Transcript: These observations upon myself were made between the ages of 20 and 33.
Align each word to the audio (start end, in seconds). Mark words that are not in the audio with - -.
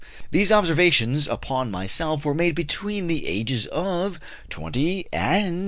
These 0.31 0.51
observations 0.51 1.27
upon 1.27 1.69
myself 1.69 2.25
were 2.25 2.33
made 2.33 2.55
between 2.55 3.05
the 3.05 3.27
ages 3.27 3.67
of 3.67 4.19
20 4.49 5.05
and 5.13 5.43
33. 5.45 5.57